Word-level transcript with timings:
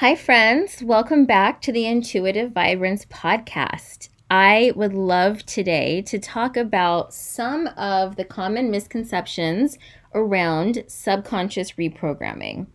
Hi, 0.00 0.14
friends. 0.14 0.80
Welcome 0.80 1.24
back 1.24 1.60
to 1.62 1.72
the 1.72 1.84
Intuitive 1.84 2.52
Vibrance 2.52 3.04
Podcast. 3.06 4.10
I 4.30 4.72
would 4.76 4.94
love 4.94 5.44
today 5.44 6.02
to 6.02 6.20
talk 6.20 6.56
about 6.56 7.12
some 7.12 7.66
of 7.76 8.14
the 8.14 8.24
common 8.24 8.70
misconceptions 8.70 9.76
around 10.14 10.84
subconscious 10.86 11.72
reprogramming. 11.72 12.68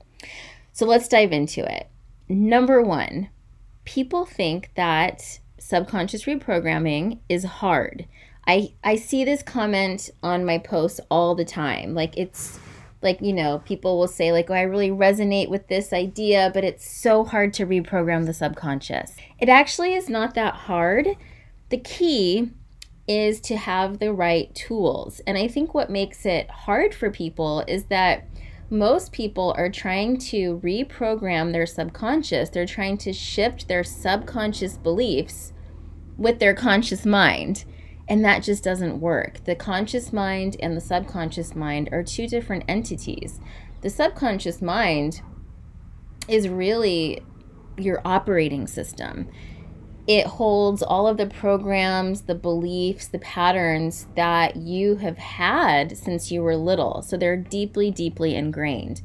So 0.73 0.86
let's 0.86 1.07
dive 1.07 1.31
into 1.31 1.63
it. 1.63 1.88
Number 2.28 2.81
one, 2.81 3.29
people 3.85 4.26
think 4.26 4.71
that 4.76 5.40
subconscious 5.58 6.26
reprogramming 6.26 7.19
is 7.29 7.46
hard. 7.46 8.05
I, 8.46 8.74
I 8.83 8.97
see 8.97 9.24
this 9.24 9.44
comment 9.44 10.10
on 10.21 10.44
my 10.44 10.58
posts 10.58 10.99
all 11.10 11.35
the 11.35 11.46
time. 11.46 11.94
Like 11.94 12.17
it's 12.17 12.60
like 13.04 13.22
you 13.22 13.33
know 13.33 13.60
people 13.65 13.99
will 13.99 14.08
say 14.08 14.31
like 14.31 14.49
oh 14.49 14.54
i 14.54 14.62
really 14.62 14.90
resonate 14.90 15.49
with 15.49 15.67
this 15.67 15.94
idea 15.94 16.49
but 16.54 16.63
it's 16.63 16.90
so 16.90 17.23
hard 17.23 17.54
to 17.54 17.66
reprogram 17.66 18.26
the 18.26 18.34
subconscious. 18.34 19.16
It 19.40 19.50
actually 19.50 19.94
is 19.94 20.10
not 20.10 20.36
that 20.36 20.54
hard. 20.54 21.08
The 21.70 21.77
key 21.77 22.52
is 23.08 23.41
to 23.41 23.58
have 23.58 24.00
the 24.00 24.13
right 24.13 24.54
tools. 24.55 25.22
And 25.27 25.38
i 25.38 25.48
think 25.48 25.74
what 25.74 25.90
makes 25.90 26.26
it 26.26 26.50
hard 26.50 26.96
for 26.96 27.12
people 27.12 27.63
is 27.68 27.86
that 27.86 28.27
most 28.70 29.12
people 29.12 29.54
are 29.55 29.70
trying 29.70 30.18
to 30.18 30.60
reprogram 30.63 31.52
their 31.52 31.68
subconscious. 31.68 32.49
They're 32.49 32.66
trying 32.66 32.98
to 32.99 33.13
shift 33.13 33.68
their 33.68 33.84
subconscious 33.84 34.77
beliefs 34.77 35.54
with 36.18 36.40
their 36.40 36.55
conscious 36.55 37.05
mind 37.05 37.66
and 38.07 38.23
that 38.25 38.43
just 38.43 38.63
doesn't 38.63 38.99
work. 38.99 39.43
The 39.45 39.55
conscious 39.55 40.12
mind 40.12 40.57
and 40.59 40.75
the 40.75 40.81
subconscious 40.81 41.55
mind 41.55 41.89
are 41.91 42.03
two 42.03 42.27
different 42.27 42.66
entities. 42.67 43.39
The 43.81 43.89
subconscious 43.89 44.62
mind 44.62 45.21
is 46.27 46.49
really 46.49 47.21
your 47.77 48.02
operating 48.05 48.67
system. 48.67 49.29
It 50.05 50.26
holds 50.27 50.84
all 50.84 51.07
of 51.07 51.15
the 51.15 51.27
programs, 51.27 52.23
the 52.23 52.35
beliefs, 52.35 53.07
the 53.07 53.20
patterns 53.20 54.07
that 54.15 54.57
you 54.57 54.98
have 54.98 55.17
had 55.17 55.98
since 55.98 56.29
you 56.29 56.41
were 56.41 56.57
little. 56.57 57.01
So 57.01 57.15
they're 57.15 57.38
deeply, 57.38 57.90
deeply 57.90 58.35
ingrained. 58.35 59.01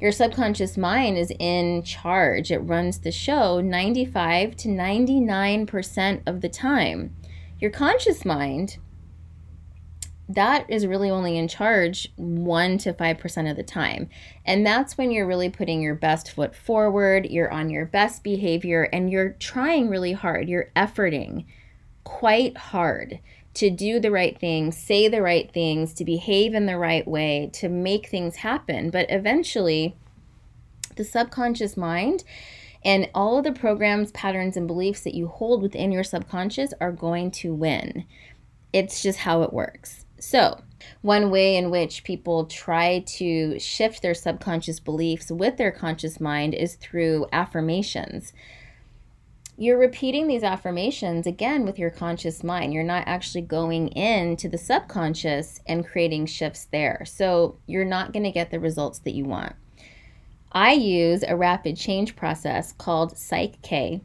Your 0.00 0.12
subconscious 0.12 0.76
mind 0.76 1.16
is 1.16 1.32
in 1.38 1.82
charge. 1.82 2.52
It 2.52 2.58
runs 2.58 2.98
the 2.98 3.10
show 3.10 3.60
95 3.60 4.54
to 4.56 4.68
99% 4.68 6.22
of 6.26 6.40
the 6.40 6.48
time. 6.48 7.16
Your 7.60 7.70
conscious 7.70 8.24
mind, 8.24 8.78
that 10.28 10.68
is 10.68 10.86
really 10.86 11.10
only 11.10 11.38
in 11.38 11.48
charge 11.48 12.12
1 12.16 12.78
to 12.78 12.92
5% 12.92 13.50
of 13.50 13.56
the 13.56 13.62
time. 13.62 14.08
And 14.44 14.64
that's 14.64 14.98
when 14.98 15.10
you're 15.10 15.26
really 15.26 15.48
putting 15.48 15.80
your 15.80 15.94
best 15.94 16.30
foot 16.30 16.54
forward, 16.54 17.26
you're 17.26 17.50
on 17.50 17.70
your 17.70 17.86
best 17.86 18.22
behavior, 18.22 18.84
and 18.92 19.10
you're 19.10 19.30
trying 19.30 19.88
really 19.88 20.12
hard. 20.12 20.48
You're 20.48 20.70
efforting 20.76 21.46
quite 22.04 22.56
hard 22.56 23.20
to 23.54 23.70
do 23.70 23.98
the 23.98 24.10
right 24.10 24.38
things, 24.38 24.76
say 24.76 25.08
the 25.08 25.22
right 25.22 25.50
things, 25.50 25.94
to 25.94 26.04
behave 26.04 26.54
in 26.54 26.66
the 26.66 26.78
right 26.78 27.08
way, 27.08 27.50
to 27.54 27.68
make 27.68 28.08
things 28.08 28.36
happen. 28.36 28.90
But 28.90 29.06
eventually, 29.10 29.96
the 30.94 31.04
subconscious 31.04 31.76
mind 31.76 32.22
and 32.84 33.10
all 33.14 33.38
of 33.38 33.44
the 33.44 33.52
programs, 33.52 34.12
patterns, 34.12 34.56
and 34.56 34.66
beliefs 34.66 35.02
that 35.02 35.14
you 35.14 35.28
hold 35.28 35.62
within 35.62 35.92
your 35.92 36.04
subconscious 36.04 36.72
are 36.80 36.92
going 36.92 37.30
to 37.32 37.52
win. 37.52 38.04
It's 38.72 39.02
just 39.02 39.20
how 39.20 39.42
it 39.42 39.52
works. 39.52 40.04
So, 40.20 40.62
one 41.02 41.30
way 41.30 41.56
in 41.56 41.70
which 41.70 42.04
people 42.04 42.46
try 42.46 43.00
to 43.00 43.58
shift 43.58 44.02
their 44.02 44.14
subconscious 44.14 44.78
beliefs 44.78 45.30
with 45.30 45.56
their 45.56 45.72
conscious 45.72 46.20
mind 46.20 46.54
is 46.54 46.76
through 46.76 47.26
affirmations. 47.32 48.32
You're 49.56 49.78
repeating 49.78 50.28
these 50.28 50.44
affirmations 50.44 51.26
again 51.26 51.64
with 51.64 51.80
your 51.80 51.90
conscious 51.90 52.44
mind. 52.44 52.72
You're 52.72 52.84
not 52.84 53.08
actually 53.08 53.42
going 53.42 53.88
into 53.88 54.48
the 54.48 54.58
subconscious 54.58 55.60
and 55.66 55.86
creating 55.86 56.26
shifts 56.26 56.68
there. 56.70 57.04
So, 57.04 57.58
you're 57.66 57.84
not 57.84 58.12
going 58.12 58.24
to 58.24 58.30
get 58.30 58.50
the 58.52 58.60
results 58.60 59.00
that 59.00 59.14
you 59.14 59.24
want. 59.24 59.54
I 60.52 60.72
use 60.72 61.22
a 61.26 61.36
rapid 61.36 61.76
change 61.76 62.16
process 62.16 62.72
called 62.72 63.16
Psych 63.16 63.60
K, 63.62 64.00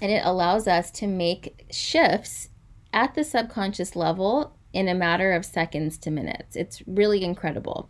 and 0.00 0.10
it 0.10 0.22
allows 0.24 0.66
us 0.66 0.90
to 0.92 1.06
make 1.06 1.66
shifts 1.70 2.48
at 2.92 3.14
the 3.14 3.24
subconscious 3.24 3.94
level 3.96 4.56
in 4.72 4.88
a 4.88 4.94
matter 4.94 5.32
of 5.32 5.44
seconds 5.44 5.98
to 5.98 6.10
minutes. 6.10 6.56
It's 6.56 6.82
really 6.86 7.22
incredible. 7.22 7.88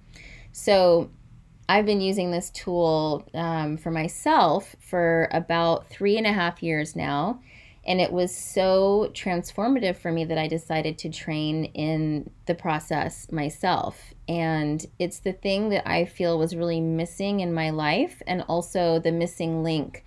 So, 0.53 1.11
I've 1.69 1.87
been 1.87 2.03
using 2.03 2.31
this 2.31 2.51
tool 2.51 3.27
um, 3.33 3.79
for 3.79 3.91
myself 3.91 4.77
for 4.81 5.29
about 5.33 5.89
three 5.89 6.19
and 6.19 6.27
a 6.27 6.33
half 6.33 6.63
years 6.63 6.95
now. 6.95 7.41
And 7.87 8.01
it 8.01 8.13
was 8.13 8.35
so 8.35 9.11
transformative 9.13 9.97
for 9.97 10.11
me 10.11 10.25
that 10.25 10.39
I 10.39 10.49
decided 10.49 10.97
to 10.99 11.11
train 11.11 11.67
in 11.67 12.31
the 12.47 12.55
process 12.55 13.31
myself. 13.31 14.15
And 14.27 14.85
it's 14.99 15.19
the 15.19 15.35
thing 15.35 15.69
that 15.69 15.87
I 15.89 16.07
feel 16.07 16.39
was 16.39 16.57
really 16.57 16.81
missing 16.81 17.41
in 17.41 17.53
my 17.53 17.71
life 17.71 18.23
and 18.27 18.43
also 18.49 18.99
the 18.99 19.13
missing 19.13 19.63
link 19.63 20.05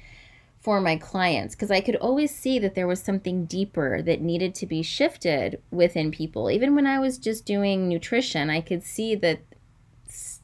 for 0.60 0.82
my 0.82 0.98
clients 0.98 1.56
because 1.56 1.72
I 1.72 1.82
could 1.82 1.96
always 1.96 2.36
see 2.36 2.60
that 2.60 2.76
there 2.76 2.88
was 2.88 3.02
something 3.02 3.46
deeper 3.46 4.02
that 4.02 4.22
needed 4.22 4.56
to 4.56 4.66
be 4.66 4.82
shifted 4.82 5.62
within 5.72 6.12
people. 6.12 6.50
Even 6.50 6.76
when 6.76 6.88
I 6.88 7.00
was 7.00 7.18
just 7.18 7.46
doing 7.46 7.88
nutrition, 7.88 8.50
I 8.50 8.62
could 8.62 8.84
see 8.84 9.16
that 9.16 9.40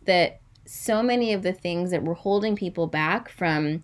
that 0.05 0.39
so 0.65 1.03
many 1.03 1.33
of 1.33 1.43
the 1.43 1.53
things 1.53 1.91
that 1.91 2.03
were 2.03 2.13
holding 2.13 2.55
people 2.55 2.87
back 2.87 3.27
from 3.27 3.83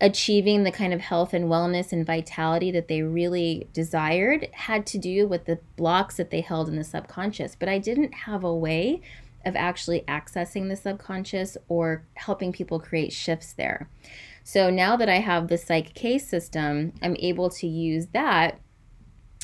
achieving 0.00 0.64
the 0.64 0.72
kind 0.72 0.92
of 0.92 1.00
health 1.00 1.32
and 1.32 1.46
wellness 1.46 1.92
and 1.92 2.04
vitality 2.04 2.70
that 2.70 2.88
they 2.88 3.02
really 3.02 3.68
desired 3.72 4.48
had 4.52 4.86
to 4.86 4.98
do 4.98 5.26
with 5.26 5.44
the 5.44 5.58
blocks 5.76 6.16
that 6.16 6.30
they 6.30 6.40
held 6.40 6.68
in 6.68 6.76
the 6.76 6.84
subconscious. 6.84 7.56
But 7.58 7.68
I 7.68 7.78
didn't 7.78 8.12
have 8.12 8.42
a 8.44 8.54
way 8.54 9.00
of 9.44 9.54
actually 9.56 10.00
accessing 10.02 10.68
the 10.68 10.76
subconscious 10.76 11.56
or 11.68 12.04
helping 12.14 12.52
people 12.52 12.80
create 12.80 13.12
shifts 13.12 13.52
there. 13.52 13.88
So 14.42 14.68
now 14.68 14.96
that 14.96 15.08
I 15.08 15.20
have 15.20 15.48
the 15.48 15.58
Psych 15.58 15.94
K 15.94 16.18
system, 16.18 16.92
I'm 17.00 17.16
able 17.18 17.48
to 17.50 17.66
use 17.66 18.08
that 18.08 18.60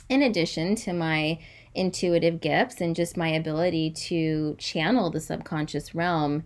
in 0.08 0.22
addition 0.22 0.74
to 0.74 0.92
my 0.92 1.38
intuitive 1.74 2.40
gifts 2.40 2.80
and 2.80 2.96
just 2.96 3.16
my 3.16 3.28
ability 3.28 3.90
to 3.90 4.56
channel 4.58 5.10
the 5.10 5.20
subconscious 5.20 5.94
realm 5.94 6.42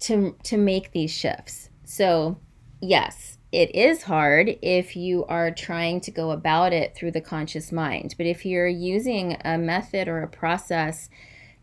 to 0.00 0.36
to 0.44 0.56
make 0.56 0.92
these 0.92 1.10
shifts. 1.10 1.70
So 1.84 2.38
yes, 2.80 3.38
it 3.50 3.74
is 3.74 4.02
hard 4.02 4.58
if 4.60 4.94
you 4.94 5.24
are 5.26 5.50
trying 5.50 6.00
to 6.02 6.10
go 6.10 6.30
about 6.30 6.72
it 6.72 6.94
through 6.94 7.12
the 7.12 7.20
conscious 7.20 7.72
mind. 7.72 8.14
But 8.18 8.26
if 8.26 8.44
you're 8.44 8.68
using 8.68 9.36
a 9.44 9.56
method 9.56 10.06
or 10.06 10.22
a 10.22 10.28
process 10.28 11.08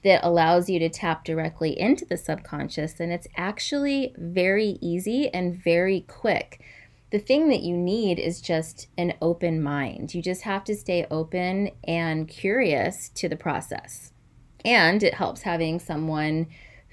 that 0.04 0.24
allows 0.24 0.70
you 0.70 0.80
to 0.80 0.90
tap 0.90 1.24
directly 1.24 1.80
into 1.80 2.06
the 2.06 2.18
subconscious, 2.18 2.94
then 2.94 3.12
it's 3.12 3.28
actually 3.38 4.14
very 4.18 4.78
easy 4.82 5.30
and 5.30 5.56
very 5.56 6.02
quick. 6.02 6.62
The 7.12 7.20
thing 7.20 7.50
that 7.50 7.62
you 7.62 7.78
need 7.78 8.20
is 8.20 8.42
just 8.42 8.88
an 8.98 9.14
open 9.22 9.62
mind. 9.62 10.14
You 10.14 10.22
just 10.22 10.42
have 10.42 10.64
to 10.66 10.76
stay 10.76 11.06
open 11.12 11.70
and 11.88 12.28
curious 12.28 13.10
to 13.10 13.30
the 13.30 13.36
process. 13.36 14.12
And 14.64 15.04
it 15.04 15.14
helps 15.14 15.44
having 15.44 15.80
someone 15.80 16.48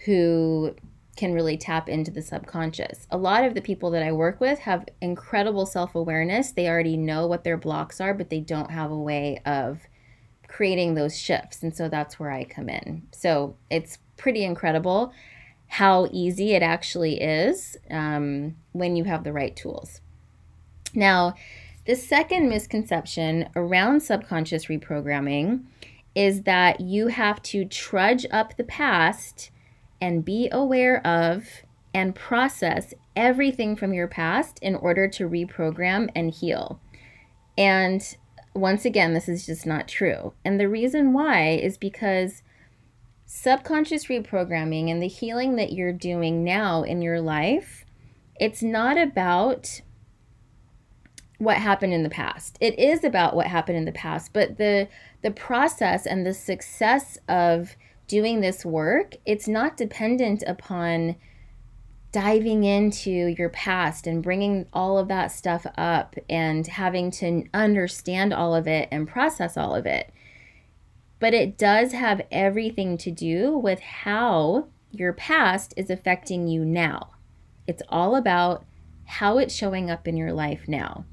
who 0.05 0.75
can 1.23 1.33
really 1.33 1.57
tap 1.57 1.89
into 1.89 2.11
the 2.11 2.21
subconscious. 2.21 3.07
A 3.09 3.17
lot 3.17 3.45
of 3.45 3.55
the 3.55 3.61
people 3.61 3.93
that 3.93 4.03
I 4.03 4.11
work 4.11 4.41
with 4.41 4.59
have 4.59 4.85
incredible 5.01 5.67
self 5.67 5.95
awareness. 5.95 6.51
They 6.51 6.67
already 6.67 6.97
know 6.97 7.29
what 7.29 7.45
their 7.45 7.57
blocks 7.57 8.01
are, 8.01 8.13
but 8.13 8.29
they 8.29 8.41
don't 8.41 8.73
have 8.73 8.91
a 8.91 8.99
way 8.99 9.41
of 9.47 9.83
creating 10.49 10.95
those 10.97 11.17
shifts. 11.17 11.63
And 11.63 11.77
so 11.77 11.89
that's 11.89 12.19
where 12.19 12.33
I 12.33 12.43
come 12.43 12.69
in. 12.69 13.07
So 13.13 13.55
it's 13.71 13.99
pretty 14.17 14.43
incredible 14.43 15.13
how 15.69 16.09
easy 16.11 16.55
it 16.55 16.63
actually 16.63 17.21
is 17.21 17.77
um, 17.89 18.57
when 18.73 18.97
you 18.97 19.05
have 19.05 19.23
the 19.23 19.33
right 19.33 19.55
tools. 19.55 20.01
Now, 20.93 21.35
the 21.85 21.95
second 21.95 22.49
misconception 22.49 23.49
around 23.55 24.01
subconscious 24.01 24.67
reprogramming 24.67 25.67
is 26.17 26.43
that 26.43 26.81
you 26.81 27.07
have 27.07 27.41
to 27.43 27.65
trudge 27.65 28.27
up 28.33 28.57
the 28.57 28.65
past 28.65 29.53
and 30.03 30.25
be 30.25 30.49
aware 30.51 31.07
of 31.07 31.63
and 31.95 32.15
process 32.15 32.93
everything 33.15 33.77
from 33.77 33.95
your 33.95 34.09
past 34.09 34.59
in 34.61 34.75
order 34.75 35.07
to 35.07 35.29
reprogram 35.29 36.11
and 36.17 36.35
heal. 36.35 36.81
And 37.57 38.03
once 38.53 38.85
again, 38.85 39.15
this 39.15 39.29
is 39.29 39.47
just 39.47 39.65
not 39.65 39.87
true. 39.87 40.35
And 40.45 40.59
the 40.59 40.69
reason 40.69 41.13
why 41.13 41.51
is 41.51 41.79
because 41.79 42.43
subconscious 43.27 44.07
reprogramming 44.07 44.91
and 44.91 45.01
the 45.01 45.07
healing 45.07 45.55
that 45.55 45.73
you're 45.73 45.93
doing 45.93 46.43
now 46.43 46.83
in 46.83 47.01
your 47.01 47.21
life, 47.21 47.85
it's 48.41 48.63
not 48.63 48.99
about 48.99 49.83
what 51.39 51.59
happened 51.59 51.93
in 51.93 52.03
the 52.03 52.11
past. 52.11 52.59
It 52.61 52.77
is 52.77 53.05
about 53.05 53.37
what 53.37 53.47
happened 53.47 53.79
in 53.79 53.85
the 53.85 53.93
past, 53.93 54.33
but 54.33 54.59
the 54.59 54.89
the 55.23 55.31
process 55.31 56.07
and 56.07 56.27
the 56.27 56.35
success 56.35 57.19
of 57.29 57.77
doing 58.07 58.41
this 58.41 58.65
work, 58.65 59.17
it's 59.25 59.49
not 59.49 59.77
dependent 59.77 60.43
upon 60.47 61.17
diving 62.13 62.63
into 62.65 63.11
your 63.11 63.49
past 63.49 64.07
and 64.07 64.23
bringing 64.23 64.67
all 64.73 64.99
of 64.99 65.09
that 65.09 65.33
stuff 65.33 65.67
up 65.79 66.15
and 66.29 66.67
having 66.67 67.11
to 67.11 67.45
understand 67.55 68.35
all 68.35 68.55
of 68.55 68.69
it 68.69 68.87
and 68.93 69.09
process 69.09 69.57
all 69.57 69.75
of 69.75 69.87
it. 69.87 70.13
But 71.19 71.33
it 71.33 71.57
does 71.57 71.93
have 71.93 72.21
everything 72.31 72.99
to 72.99 73.11
do 73.11 73.57
with 73.57 73.81
how 73.81 74.69
your 74.91 75.15
past 75.15 75.73
is 75.77 75.89
affecting 75.89 76.49
you 76.49 76.65
now. 76.65 77.13
It's 77.67 77.83
all 77.89 78.15
about 78.15 78.65
how 79.05 79.39
it's 79.39 79.55
showing 79.55 79.91
up 79.91 80.07
in 80.07 80.17
your 80.17 80.33
life 80.33 80.69
now. 80.69 81.07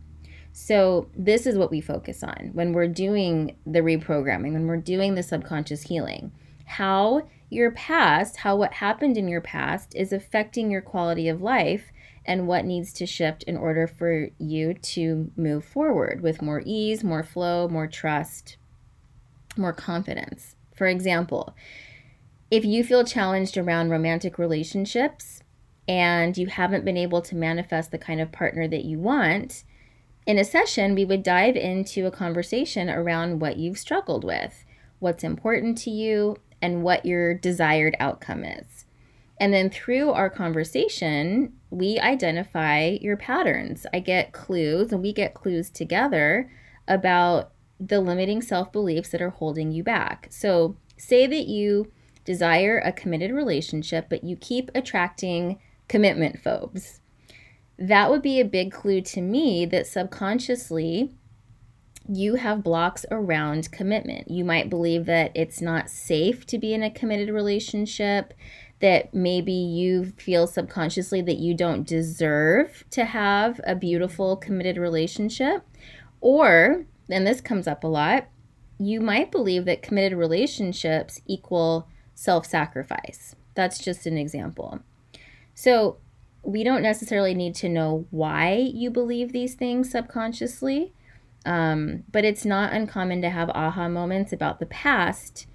So, 0.52 1.10
this 1.16 1.46
is 1.46 1.58
what 1.58 1.72
we 1.72 1.80
focus 1.80 2.24
on 2.24 2.50
when 2.54 2.74
we're 2.74 2.88
doing 2.88 3.56
the 3.66 3.80
reprogramming, 3.80 4.54
when 4.54 4.68
we're 4.68 4.78
doing 4.78 5.16
the 5.16 5.24
subconscious 5.24 5.84
healing. 5.84 6.34
How 6.70 7.28
your 7.50 7.72
past, 7.72 8.38
how 8.38 8.56
what 8.56 8.74
happened 8.74 9.18
in 9.18 9.28
your 9.28 9.42
past 9.42 9.96
is 9.96 10.14
affecting 10.14 10.70
your 10.70 10.82
quality 10.82 11.28
of 11.28 11.42
life 11.42 11.92
and 12.26 12.48
what 12.48 12.64
needs 12.64 12.94
to 12.94 13.08
shift 13.08 13.42
in 13.44 13.58
order 13.58 13.88
for 13.88 14.30
you 14.38 14.76
to 14.76 15.32
move 15.36 15.66
forward 15.66 16.22
with 16.22 16.44
more 16.44 16.62
ease, 16.64 17.04
more 17.04 17.24
flow, 17.24 17.68
more 17.68 17.88
trust, 17.88 18.58
more 19.58 19.74
confidence. 19.74 20.56
For 20.76 20.86
example, 20.86 21.56
if 22.52 22.64
you 22.64 22.84
feel 22.84 23.04
challenged 23.04 23.58
around 23.58 23.90
romantic 23.90 24.38
relationships 24.38 25.42
and 25.88 26.38
you 26.38 26.46
haven't 26.46 26.86
been 26.86 26.98
able 26.98 27.24
to 27.24 27.36
manifest 27.36 27.90
the 27.90 27.98
kind 27.98 28.22
of 28.22 28.32
partner 28.32 28.68
that 28.68 28.86
you 28.86 29.00
want, 29.00 29.64
in 30.28 30.38
a 30.38 30.46
session, 30.46 30.94
we 30.94 31.04
would 31.04 31.24
dive 31.24 31.56
into 31.56 32.06
a 32.06 32.12
conversation 32.12 32.92
around 32.92 33.40
what 33.40 33.58
you've 33.58 33.80
struggled 33.80 34.24
with, 34.24 34.66
what's 35.00 35.24
important 35.24 35.80
to 35.80 35.90
you, 35.90 36.38
and 36.62 36.84
what 36.84 37.06
your 37.06 37.34
desired 37.34 37.96
outcome 38.00 38.44
is. 38.44 38.86
And 39.40 39.54
then 39.54 39.70
through 39.70 40.12
our 40.12 40.30
conversation, 40.30 41.54
we 41.70 41.98
identify 42.00 42.98
your 43.02 43.16
patterns. 43.16 43.86
I 43.94 44.00
get 44.00 44.34
clues, 44.34 44.92
and 44.92 45.02
we 45.02 45.14
get 45.14 45.34
clues 45.34 45.70
together 45.70 46.52
about 46.88 47.52
the 47.80 48.02
limiting 48.02 48.42
self 48.42 48.72
beliefs 48.72 49.10
that 49.10 49.22
are 49.22 49.30
holding 49.30 49.72
you 49.72 49.84
back. 49.84 50.28
So, 50.30 50.76
say 50.98 51.26
that 51.28 51.48
you 51.48 51.92
desire 52.26 52.80
a 52.80 52.92
committed 52.92 53.32
relationship, 53.32 54.08
but 54.10 54.24
you 54.24 54.36
keep 54.36 54.70
attracting 54.76 55.60
commitment 55.88 56.40
phobes. 56.40 57.00
That 57.78 58.10
would 58.10 58.22
be 58.22 58.42
a 58.42 58.46
big 58.46 58.74
clue 58.74 59.00
to 59.02 59.22
me 59.22 59.66
that 59.68 59.88
subconsciously 59.88 61.16
you 62.12 62.36
have 62.36 62.64
blocks 62.64 63.06
around 63.12 63.72
commitment. 63.72 64.32
You 64.32 64.44
might 64.44 64.70
believe 64.70 65.06
that 65.06 65.32
it's 65.36 65.62
not 65.62 65.90
safe 65.90 66.46
to 66.48 66.58
be 66.58 66.74
in 66.74 66.82
a 66.82 66.90
committed 66.90 67.30
relationship, 67.30 68.34
that 68.80 69.14
maybe 69.14 69.54
you 69.54 70.06
feel 70.06 70.48
subconsciously 70.48 71.22
that 71.22 71.38
you 71.38 71.54
don't 71.54 71.88
deserve 71.88 72.84
to 72.92 73.06
have 73.06 73.62
a 73.64 73.76
beautiful 73.76 74.38
committed 74.38 74.78
relationship. 74.78 75.64
Or, 76.20 76.86
and 77.10 77.28
this 77.28 77.42
comes 77.42 77.68
up 77.68 77.84
a 77.84 77.88
lot, 77.88 78.28
you 78.80 79.02
might 79.02 79.32
believe 79.32 79.66
that 79.66 79.84
committed 79.84 80.18
relationships 80.18 81.22
equal 81.28 81.88
self 82.16 82.46
sacrifice. 82.46 83.36
That's 83.54 83.78
just 83.78 84.08
an 84.08 84.18
example. 84.18 84.80
So, 85.54 85.98
we 86.42 86.64
don't 86.64 86.82
necessarily 86.82 87.36
need 87.36 87.54
to 87.54 87.68
know 87.68 88.06
why 88.12 88.54
you 88.74 88.90
believe 88.90 89.34
these 89.34 89.56
things 89.56 89.92
subconsciously 89.92 90.94
um, 91.46 92.04
but 92.12 92.26
it's 92.26 92.46
not 92.46 92.74
uncommon 92.74 93.22
to 93.22 93.30
have 93.30 93.50
aha 93.50 93.88
moments 93.88 94.34
about 94.34 94.60
the 94.60 94.66
past 94.66 95.48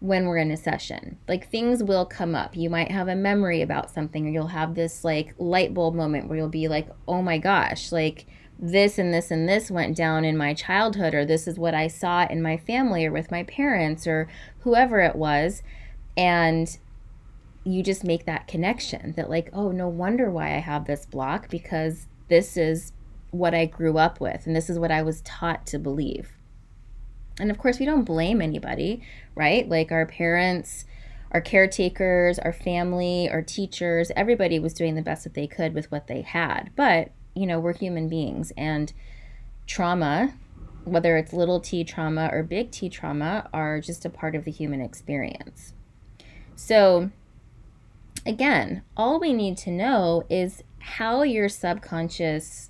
when 0.00 0.26
we're 0.26 0.38
in 0.38 0.50
a 0.50 0.56
session. 0.56 1.18
Like 1.26 1.50
things 1.50 1.82
will 1.82 2.06
come 2.06 2.34
up. 2.34 2.56
You 2.56 2.70
might 2.70 2.90
have 2.90 3.08
a 3.08 3.16
memory 3.16 3.62
about 3.62 3.90
something, 3.90 4.26
or 4.26 4.30
you'll 4.30 4.46
have 4.48 4.74
this 4.74 5.04
like 5.04 5.34
light 5.38 5.74
bulb 5.74 5.94
moment 5.94 6.28
where 6.28 6.38
you'll 6.38 6.48
be 6.48 6.68
like, 6.68 6.88
oh 7.06 7.22
my 7.22 7.38
gosh, 7.38 7.92
like 7.92 8.26
this 8.58 8.98
and 8.98 9.12
this 9.12 9.30
and 9.30 9.48
this 9.48 9.70
went 9.70 9.96
down 9.96 10.24
in 10.24 10.36
my 10.36 10.54
childhood, 10.54 11.14
or 11.14 11.24
this 11.24 11.46
is 11.46 11.58
what 11.58 11.74
I 11.74 11.88
saw 11.88 12.26
in 12.26 12.42
my 12.42 12.56
family 12.56 13.06
or 13.06 13.12
with 13.12 13.30
my 13.30 13.42
parents 13.44 14.06
or 14.06 14.28
whoever 14.60 15.00
it 15.00 15.16
was. 15.16 15.62
And 16.16 16.76
you 17.64 17.82
just 17.82 18.02
make 18.02 18.24
that 18.24 18.48
connection 18.48 19.12
that, 19.16 19.28
like, 19.28 19.50
oh, 19.52 19.70
no 19.70 19.88
wonder 19.88 20.30
why 20.30 20.54
I 20.54 20.60
have 20.60 20.86
this 20.86 21.06
block 21.06 21.48
because 21.50 22.06
this 22.28 22.56
is 22.56 22.92
what 23.30 23.54
I 23.54 23.66
grew 23.66 23.98
up 23.98 24.20
with, 24.20 24.46
and 24.46 24.56
this 24.56 24.70
is 24.70 24.78
what 24.78 24.90
I 24.90 25.02
was 25.02 25.20
taught 25.22 25.66
to 25.68 25.78
believe. 25.78 26.30
And 27.40 27.50
of 27.50 27.58
course, 27.58 27.78
we 27.78 27.86
don't 27.86 28.04
blame 28.04 28.40
anybody, 28.42 29.02
right? 29.34 29.68
Like 29.68 29.92
our 29.92 30.06
parents, 30.06 30.84
our 31.30 31.40
caretakers, 31.40 32.38
our 32.38 32.52
family, 32.52 33.28
our 33.30 33.42
teachers, 33.42 34.10
everybody 34.16 34.58
was 34.58 34.74
doing 34.74 34.94
the 34.94 35.02
best 35.02 35.24
that 35.24 35.34
they 35.34 35.46
could 35.46 35.74
with 35.74 35.90
what 35.90 36.06
they 36.06 36.22
had. 36.22 36.70
But, 36.74 37.10
you 37.34 37.46
know, 37.46 37.60
we're 37.60 37.74
human 37.74 38.08
beings, 38.08 38.52
and 38.56 38.92
trauma, 39.66 40.34
whether 40.84 41.16
it's 41.16 41.32
little 41.32 41.60
t 41.60 41.84
trauma 41.84 42.30
or 42.32 42.42
big 42.42 42.70
T 42.70 42.88
trauma, 42.88 43.48
are 43.52 43.80
just 43.80 44.04
a 44.04 44.10
part 44.10 44.34
of 44.34 44.44
the 44.44 44.50
human 44.50 44.80
experience. 44.80 45.74
So, 46.56 47.10
again, 48.26 48.82
all 48.96 49.20
we 49.20 49.32
need 49.32 49.58
to 49.58 49.70
know 49.70 50.24
is 50.28 50.64
how 50.78 51.22
your 51.22 51.48
subconscious 51.48 52.67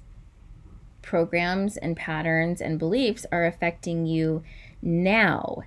programs 1.09 1.79
and 1.79 1.97
patterns 1.97 2.61
and 2.61 2.79
beliefs 2.79 3.25
are 3.33 3.47
affecting 3.47 4.05
you 4.05 4.43
now. 4.83 5.63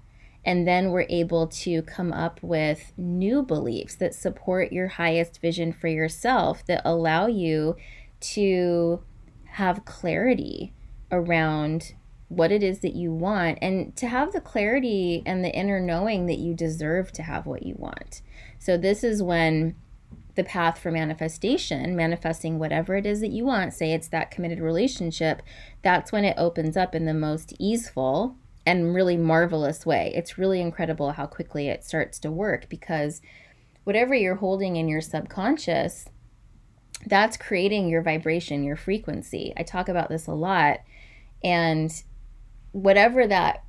And 0.45 0.67
then 0.67 0.91
we're 0.91 1.07
able 1.09 1.47
to 1.47 1.81
come 1.81 2.13
up 2.13 2.39
with 2.43 2.93
new 2.95 3.41
beliefs 3.41 3.95
that 3.95 4.13
support 4.13 4.71
your 4.71 4.87
highest 4.87 5.41
vision 5.41 5.73
for 5.73 5.87
yourself, 5.87 6.63
that 6.67 6.83
allow 6.85 7.25
you 7.25 7.75
to 8.19 9.01
have 9.53 9.83
clarity 9.83 10.73
around 11.11 11.95
what 12.27 12.51
it 12.51 12.61
is 12.61 12.79
that 12.81 12.93
you 12.93 13.11
want 13.11 13.57
and 13.63 13.95
to 13.97 14.07
have 14.07 14.33
the 14.33 14.41
clarity 14.41 15.23
and 15.25 15.43
the 15.43 15.53
inner 15.53 15.79
knowing 15.79 16.27
that 16.27 16.37
you 16.37 16.53
deserve 16.53 17.11
to 17.13 17.23
have 17.23 17.47
what 17.47 17.63
you 17.63 17.73
want. 17.79 18.21
So, 18.59 18.77
this 18.77 19.03
is 19.03 19.23
when 19.23 19.75
the 20.35 20.43
path 20.43 20.79
for 20.79 20.91
manifestation, 20.91 21.95
manifesting 21.95 22.57
whatever 22.57 22.95
it 22.95 23.05
is 23.05 23.19
that 23.19 23.31
you 23.31 23.45
want, 23.45 23.73
say 23.73 23.91
it's 23.91 24.07
that 24.09 24.31
committed 24.31 24.59
relationship, 24.59 25.41
that's 25.81 26.11
when 26.11 26.23
it 26.23 26.35
opens 26.37 26.77
up 26.77 26.95
in 26.95 27.05
the 27.05 27.13
most 27.13 27.53
easeful 27.59 28.35
and 28.65 28.93
really 28.93 29.17
marvelous 29.17 29.85
way. 29.85 30.11
It's 30.15 30.37
really 30.37 30.61
incredible 30.61 31.13
how 31.13 31.25
quickly 31.25 31.67
it 31.67 31.83
starts 31.83 32.19
to 32.19 32.31
work 32.31 32.69
because 32.69 33.21
whatever 33.83 34.13
you're 34.13 34.35
holding 34.35 34.75
in 34.75 34.87
your 34.87 35.01
subconscious, 35.01 36.05
that's 37.05 37.37
creating 37.37 37.89
your 37.89 38.01
vibration, 38.01 38.63
your 38.63 38.75
frequency. 38.75 39.53
I 39.57 39.63
talk 39.63 39.89
about 39.89 40.09
this 40.09 40.27
a 40.27 40.33
lot. 40.33 40.79
And 41.43 41.91
whatever 42.71 43.25
that 43.27 43.63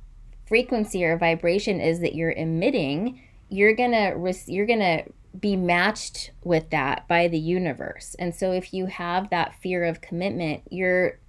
frequency 0.45 1.03
or 1.03 1.17
vibration 1.17 1.81
is 1.81 1.99
that 2.01 2.15
you're 2.15 2.31
emitting, 2.31 3.21
you're 3.49 3.75
going 3.75 3.91
to 3.91 4.33
you're 4.47 4.67
going 4.67 4.79
to 4.79 5.03
be 5.39 5.55
matched 5.55 6.31
with 6.43 6.69
that 6.69 7.07
by 7.07 7.27
the 7.27 7.39
universe. 7.39 8.15
And 8.19 8.35
so 8.35 8.51
if 8.51 8.73
you 8.73 8.85
have 8.85 9.29
that 9.29 9.55
fear 9.61 9.83
of 9.83 10.01
commitment, 10.01 10.63
you're 10.69 11.19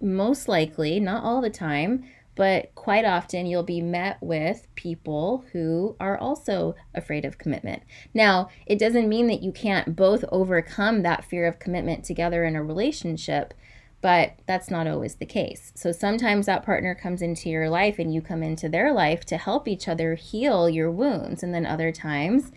most 0.00 0.48
likely, 0.48 0.98
not 1.00 1.24
all 1.24 1.40
the 1.40 1.50
time, 1.50 2.04
but 2.36 2.74
quite 2.74 3.04
often 3.04 3.46
you'll 3.46 3.62
be 3.62 3.80
met 3.80 4.18
with 4.20 4.66
people 4.74 5.44
who 5.52 5.96
are 6.00 6.18
also 6.18 6.74
afraid 6.94 7.24
of 7.24 7.38
commitment. 7.38 7.82
Now, 8.12 8.48
it 8.66 8.78
doesn't 8.78 9.08
mean 9.08 9.28
that 9.28 9.42
you 9.42 9.52
can't 9.52 9.94
both 9.94 10.24
overcome 10.32 11.02
that 11.02 11.24
fear 11.24 11.46
of 11.46 11.58
commitment 11.58 12.04
together 12.04 12.44
in 12.44 12.56
a 12.56 12.62
relationship, 12.62 13.54
but 14.00 14.34
that's 14.46 14.70
not 14.70 14.86
always 14.86 15.14
the 15.14 15.26
case. 15.26 15.72
So 15.76 15.92
sometimes 15.92 16.46
that 16.46 16.64
partner 16.64 16.94
comes 16.94 17.22
into 17.22 17.48
your 17.48 17.70
life 17.70 17.98
and 17.98 18.12
you 18.12 18.20
come 18.20 18.42
into 18.42 18.68
their 18.68 18.92
life 18.92 19.24
to 19.26 19.36
help 19.36 19.68
each 19.68 19.86
other 19.86 20.14
heal 20.14 20.68
your 20.68 20.90
wounds. 20.90 21.42
And 21.42 21.54
then 21.54 21.64
other 21.64 21.92
times, 21.92 22.50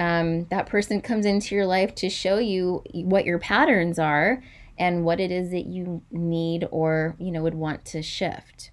um, 0.00 0.46
that 0.46 0.66
person 0.66 1.02
comes 1.02 1.26
into 1.26 1.54
your 1.54 1.66
life 1.66 1.94
to 1.96 2.08
show 2.08 2.38
you 2.38 2.82
what 2.92 3.26
your 3.26 3.38
patterns 3.38 3.98
are 3.98 4.42
and 4.78 5.04
what 5.04 5.20
it 5.20 5.30
is 5.30 5.50
that 5.50 5.66
you 5.66 6.02
need 6.10 6.66
or 6.70 7.14
you 7.18 7.30
know 7.30 7.42
would 7.42 7.54
want 7.54 7.84
to 7.84 8.02
shift. 8.02 8.70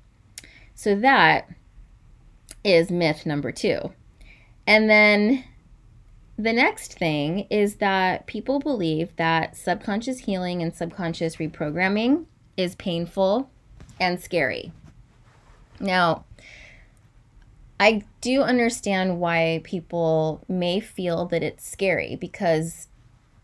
So 0.74 0.96
that 0.96 1.50
is 2.64 2.90
myth 2.90 3.26
number 3.26 3.52
two. 3.52 3.92
And 4.66 4.90
then 4.90 5.44
the 6.38 6.54
next 6.54 6.94
thing 6.98 7.48
is 7.50 7.76
that 7.76 8.26
people 8.26 8.60
believe 8.60 9.16
that 9.18 9.58
subconscious 9.58 10.20
healing 10.20 10.62
and 10.62 10.74
subconscious 10.74 11.38
reprogramming 11.38 12.26
is 12.56 12.76
painful 12.76 13.50
and 14.00 14.22
scary. 14.22 14.72
Now 15.80 16.24
I 17.80 18.04
do 18.22 18.42
understand 18.42 19.20
why 19.20 19.62
people 19.64 20.44
may 20.48 20.80
feel 20.80 21.26
that 21.28 21.44
it's 21.44 21.68
scary 21.68 22.16
because 22.16 22.88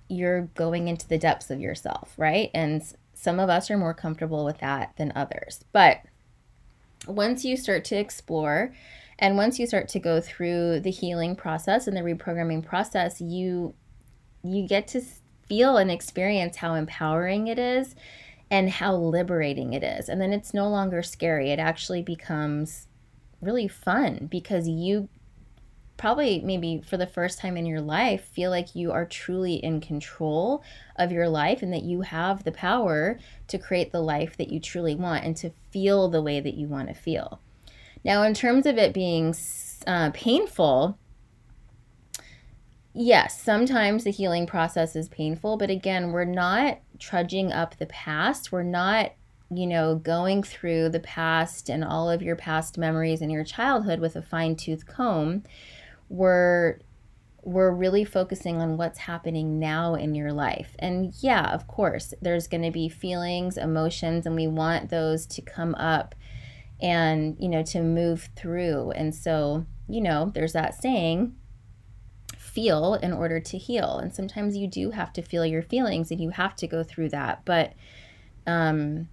you're 0.10 0.50
going 0.56 0.88
into 0.88 1.08
the 1.08 1.18
depths 1.18 1.52
of 1.52 1.60
yourself, 1.60 2.14
right? 2.18 2.50
And 2.54 2.84
some 3.14 3.40
of 3.40 3.50
us 3.50 3.70
are 3.70 3.78
more 3.78 3.94
comfortable 3.94 4.44
with 4.44 4.60
that 4.60 4.94
than 4.98 5.14
others. 5.16 5.64
But 5.72 6.02
once 7.08 7.46
you 7.46 7.58
start 7.58 7.86
to 7.86 7.96
explore 7.96 8.74
and 9.20 9.38
once 9.38 9.60
you 9.60 9.68
start 9.68 9.88
to 9.90 10.00
go 10.00 10.20
through 10.20 10.80
the 10.80 10.92
healing 10.92 11.36
process 11.36 11.88
and 11.88 11.96
the 11.96 12.02
reprogramming 12.02 12.66
process, 12.66 13.22
you 13.22 13.76
you 14.44 14.68
get 14.68 14.88
to 14.90 15.02
feel 15.48 15.78
and 15.78 15.90
experience 15.90 16.58
how 16.58 16.74
empowering 16.74 17.48
it 17.48 17.58
is 17.58 17.96
and 18.52 18.70
how 18.70 18.94
liberating 18.94 19.74
it 19.74 19.84
is. 19.84 20.10
And 20.10 20.20
then 20.20 20.34
it's 20.34 20.54
no 20.54 20.68
longer 20.68 21.02
scary. 21.02 21.52
It 21.52 21.60
actually 21.60 22.02
becomes 22.02 22.88
really 23.44 23.68
fun 23.68 24.28
because 24.32 24.68
you 24.68 25.10
probably 25.98 26.42
maybe 26.42 26.82
for 26.86 26.98
the 26.98 27.08
first 27.08 27.40
time 27.40 27.56
in 27.56 27.66
your 27.66 27.82
life 27.82 28.26
feel 28.26 28.50
like 28.50 28.76
you 28.76 28.92
are 28.92 29.06
truly 29.06 29.56
in 29.56 29.80
control 29.80 30.64
of 30.96 31.12
your 31.12 31.30
life 31.30 31.62
and 31.62 31.72
that 31.72 31.84
you 31.84 32.02
have 32.02 32.44
the 32.44 32.52
power 32.52 33.20
to 33.48 33.58
create 33.58 33.92
the 33.92 34.02
life 34.02 34.36
that 34.38 34.50
you 34.50 34.60
truly 34.60 34.96
want 34.96 35.24
and 35.24 35.38
to 35.38 35.52
feel 35.72 36.10
the 36.10 36.22
way 36.22 36.40
that 36.40 36.56
you 36.56 36.68
want 36.68 36.88
to 36.88 36.94
feel. 36.94 37.40
Now, 38.04 38.24
in 38.24 38.34
terms 38.34 38.66
of 38.66 38.78
it 38.78 38.94
being 38.94 39.36
uh, 39.88 40.12
painful, 40.14 40.98
yes, 42.94 43.42
sometimes 43.42 44.04
the 44.04 44.12
healing 44.12 44.46
process 44.46 44.96
is 44.96 45.08
painful, 45.08 45.58
but 45.58 45.70
again, 45.70 46.12
we're 46.12 46.26
not 46.26 46.80
trudging 47.00 47.52
up 47.52 47.78
the 47.78 47.86
past. 47.86 48.52
We're 48.52 48.64
not, 48.64 49.14
you 49.58 49.68
know, 49.68 49.96
going 49.96 50.44
through 50.44 50.90
the 50.90 51.00
past 51.00 51.70
and 51.70 51.84
all 51.84 52.10
of 52.10 52.22
your 52.22 52.36
past 52.36 52.78
memories 52.78 53.22
in 53.22 53.30
your 53.30 53.44
childhood 53.44 54.00
with 54.00 54.16
a 54.16 54.22
fine 54.22 54.56
tooth 54.56 54.86
comb. 54.86 55.44
We're 56.10 56.80
we're 57.46 57.72
really 57.72 58.06
focusing 58.06 58.62
on 58.62 58.78
what's 58.78 59.00
happening 59.00 59.60
now 59.60 59.96
in 59.96 60.16
your 60.16 60.32
life. 60.32 60.76
And 60.80 61.14
yeah, 61.20 61.54
of 61.54 61.68
course, 61.68 62.14
there's 62.22 62.48
going 62.48 62.64
to 62.64 62.72
be 62.72 62.88
feelings, 62.88 63.58
emotions, 63.58 64.26
and 64.26 64.36
we 64.36 64.48
want 64.48 64.90
those 64.90 65.26
to 65.26 65.42
come 65.42 65.76
up 65.76 66.16
and, 66.82 67.36
you 67.40 67.50
know, 67.50 67.62
to 67.64 67.82
move 67.82 68.30
through. 68.38 68.92
And 68.92 69.14
so, 69.14 69.66
you 69.90 70.00
know, 70.00 70.32
there's 70.34 70.54
that 70.54 70.82
saying, 70.82 71.36
feel 72.38 72.94
in 72.96 73.12
order 73.12 73.40
to 73.40 73.58
heal. 73.58 73.98
And 73.98 74.14
sometimes 74.14 74.56
you 74.56 74.68
do 74.68 74.92
have 74.92 75.12
to 75.14 75.22
feel 75.22 75.46
your 75.46 75.64
feelings 75.64 76.12
and 76.12 76.22
you 76.22 76.30
have 76.30 76.56
to 76.58 76.68
go 76.68 76.84
through 76.84 77.10
that. 77.10 77.44
But 77.46 77.74
um, 78.46 79.10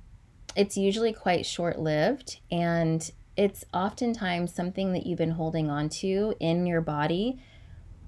it's 0.56 0.76
usually 0.76 1.12
quite 1.12 1.46
short 1.46 1.78
lived 1.78 2.40
and 2.50 3.10
it's 3.36 3.64
oftentimes 3.72 4.52
something 4.52 4.92
that 4.92 5.06
you've 5.06 5.18
been 5.18 5.30
holding 5.30 5.70
on 5.70 5.88
to 5.88 6.34
in 6.40 6.66
your 6.66 6.80
body 6.80 7.40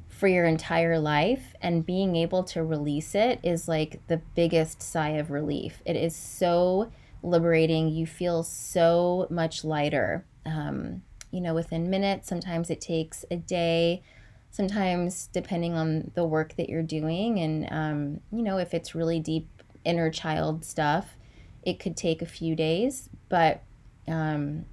for 0.09 0.29
your 0.29 0.45
entire 0.45 0.99
life. 0.99 1.55
And 1.63 1.87
being 1.87 2.17
able 2.17 2.45
to 2.45 2.63
release 2.63 3.15
it 3.15 3.41
is 3.43 3.67
like 3.67 4.07
the 4.09 4.21
biggest 4.35 4.83
sigh 4.83 5.11
of 5.11 5.31
relief. 5.31 5.83
It 5.87 5.97
is 5.97 6.15
so 6.15 6.91
liberating. 7.23 7.89
You 7.89 8.07
feel 8.07 8.43
so 8.43 9.27
much 9.31 9.65
lighter. 9.65 10.27
Um, 10.45 11.03
you 11.31 11.41
know, 11.41 11.55
within 11.55 11.89
minutes, 11.89 12.29
sometimes 12.29 12.69
it 12.69 12.81
takes 12.81 13.25
a 13.31 13.37
day 13.37 14.03
sometimes 14.51 15.31
depending 15.33 15.73
on 15.73 16.11
the 16.15 16.25
work 16.25 16.55
that 16.57 16.69
you're 16.69 16.83
doing 16.83 17.41
and 17.41 17.67
um, 17.73 18.21
you 18.31 18.43
know 18.43 18.59
if 18.59 18.75
it's 18.75 18.95
really 18.95 19.19
deep 19.19 19.49
inner 19.83 20.11
child 20.11 20.63
stuff 20.63 21.17
it 21.63 21.79
could 21.79 21.97
take 21.97 22.23
a 22.23 22.27
few 22.27 22.55
days 22.55 23.09
but 23.29 23.63
um, 24.09 24.65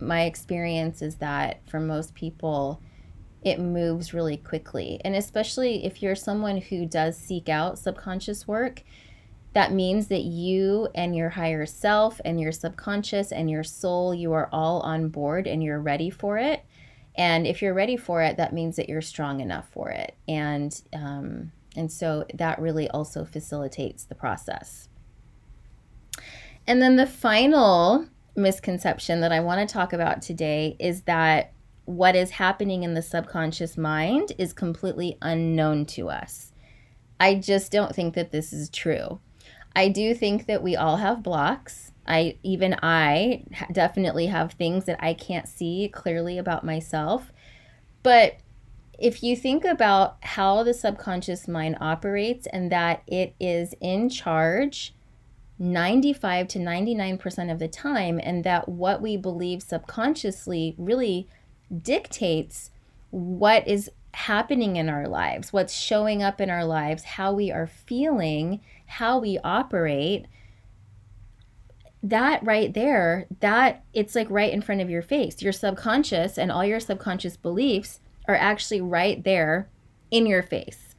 my 0.00 0.22
experience 0.22 1.02
is 1.02 1.16
that 1.16 1.60
for 1.68 1.80
most 1.80 2.14
people 2.14 2.80
it 3.42 3.58
moves 3.58 4.14
really 4.14 4.36
quickly 4.36 5.00
and 5.04 5.14
especially 5.14 5.84
if 5.84 6.02
you're 6.02 6.14
someone 6.14 6.58
who 6.58 6.86
does 6.86 7.16
seek 7.16 7.48
out 7.48 7.78
subconscious 7.78 8.46
work 8.46 8.82
that 9.54 9.72
means 9.72 10.06
that 10.06 10.22
you 10.22 10.88
and 10.94 11.14
your 11.14 11.28
higher 11.28 11.66
self 11.66 12.20
and 12.24 12.40
your 12.40 12.52
subconscious 12.52 13.30
and 13.32 13.50
your 13.50 13.64
soul 13.64 14.14
you 14.14 14.32
are 14.32 14.48
all 14.52 14.80
on 14.80 15.08
board 15.08 15.46
and 15.46 15.62
you're 15.62 15.80
ready 15.80 16.08
for 16.08 16.38
it 16.38 16.64
and 17.14 17.46
if 17.46 17.60
you're 17.60 17.74
ready 17.74 17.96
for 17.96 18.22
it, 18.22 18.36
that 18.38 18.52
means 18.52 18.76
that 18.76 18.88
you're 18.88 19.02
strong 19.02 19.40
enough 19.40 19.68
for 19.70 19.90
it. 19.90 20.14
And 20.28 20.80
um, 20.92 21.52
and 21.76 21.90
so 21.90 22.26
that 22.34 22.58
really 22.58 22.88
also 22.90 23.24
facilitates 23.24 24.04
the 24.04 24.14
process. 24.14 24.88
And 26.66 26.80
then 26.80 26.96
the 26.96 27.06
final 27.06 28.06
misconception 28.36 29.20
that 29.20 29.32
I 29.32 29.40
want 29.40 29.66
to 29.66 29.72
talk 29.72 29.92
about 29.92 30.22
today 30.22 30.76
is 30.78 31.02
that 31.02 31.52
what 31.84 32.14
is 32.14 32.30
happening 32.30 32.82
in 32.82 32.94
the 32.94 33.02
subconscious 33.02 33.76
mind 33.76 34.32
is 34.38 34.52
completely 34.52 35.18
unknown 35.20 35.86
to 35.86 36.08
us. 36.08 36.52
I 37.18 37.34
just 37.34 37.72
don't 37.72 37.94
think 37.94 38.14
that 38.14 38.32
this 38.32 38.52
is 38.52 38.70
true. 38.70 39.20
I 39.74 39.88
do 39.88 40.14
think 40.14 40.46
that 40.46 40.62
we 40.62 40.76
all 40.76 40.98
have 40.98 41.22
blocks. 41.22 41.92
I 42.06 42.36
even 42.42 42.76
I 42.82 43.44
definitely 43.72 44.26
have 44.26 44.52
things 44.52 44.84
that 44.84 45.02
I 45.02 45.14
can't 45.14 45.48
see 45.48 45.88
clearly 45.92 46.38
about 46.38 46.64
myself. 46.64 47.32
But 48.02 48.36
if 48.98 49.22
you 49.22 49.36
think 49.36 49.64
about 49.64 50.16
how 50.22 50.62
the 50.62 50.74
subconscious 50.74 51.48
mind 51.48 51.76
operates 51.80 52.46
and 52.46 52.70
that 52.70 53.02
it 53.06 53.34
is 53.40 53.74
in 53.80 54.08
charge 54.08 54.94
95 55.58 56.48
to 56.48 56.58
99% 56.58 57.52
of 57.52 57.58
the 57.58 57.68
time, 57.68 58.20
and 58.22 58.44
that 58.44 58.68
what 58.68 59.00
we 59.00 59.16
believe 59.16 59.62
subconsciously 59.62 60.74
really 60.78 61.28
dictates 61.82 62.70
what 63.10 63.66
is 63.66 63.90
happening 64.14 64.76
in 64.76 64.88
our 64.88 65.08
lives, 65.08 65.52
what's 65.52 65.74
showing 65.74 66.22
up 66.22 66.40
in 66.40 66.50
our 66.50 66.64
lives, 66.64 67.04
how 67.04 67.32
we 67.32 67.50
are 67.50 67.66
feeling, 67.66 68.60
how 68.86 69.18
we 69.18 69.38
operate 69.42 70.26
that 72.02 72.42
right 72.44 72.74
there, 72.74 73.26
that 73.40 73.84
it's 73.94 74.14
like 74.14 74.28
right 74.28 74.52
in 74.52 74.60
front 74.60 74.80
of 74.80 74.90
your 74.90 75.02
face. 75.02 75.40
Your 75.40 75.52
subconscious 75.52 76.36
and 76.36 76.50
all 76.50 76.64
your 76.64 76.80
subconscious 76.80 77.36
beliefs 77.36 78.00
are 78.26 78.34
actually 78.34 78.80
right 78.80 79.22
there 79.22 79.68
in 80.10 80.26
your 80.26 80.42
face. 80.42 80.94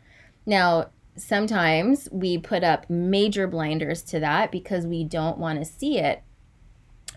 Now, 0.45 0.89
sometimes 1.15 2.09
we 2.11 2.37
put 2.37 2.63
up 2.63 2.89
major 2.89 3.47
blinders 3.47 4.01
to 4.03 4.19
that 4.19 4.51
because 4.51 4.85
we 4.85 5.03
don't 5.03 5.37
want 5.37 5.59
to 5.59 5.65
see 5.65 5.99
it. 5.99 6.23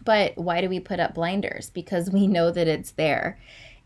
But 0.04 0.36
why 0.36 0.60
do 0.60 0.68
we 0.68 0.80
put 0.80 1.00
up 1.00 1.14
blinders? 1.14 1.70
Because 1.70 2.10
we 2.10 2.26
know 2.26 2.50
that 2.50 2.68
it's 2.68 2.92
there. 2.92 3.38